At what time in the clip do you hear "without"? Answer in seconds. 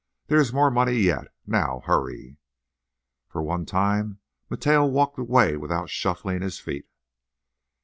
5.57-5.91